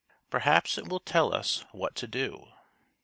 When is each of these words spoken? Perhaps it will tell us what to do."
Perhaps 0.31 0.79
it 0.79 0.87
will 0.87 0.99
tell 0.99 1.31
us 1.31 1.63
what 1.73 1.93
to 1.97 2.07
do." 2.07 2.47